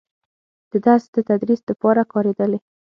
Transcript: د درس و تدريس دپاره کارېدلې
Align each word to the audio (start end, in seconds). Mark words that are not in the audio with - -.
د 0.71 0.73
درس 0.85 1.05
و 1.13 1.19
تدريس 1.29 1.61
دپاره 1.69 2.01
کارېدلې 2.13 2.59